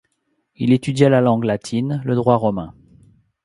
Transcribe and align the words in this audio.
Il 0.55 0.73
étudia 0.73 1.09
la 1.09 1.21
langue 1.21 1.43
latine, 1.43 2.01
le 2.05 2.15
droit 2.15 2.35
romain. 2.35 2.73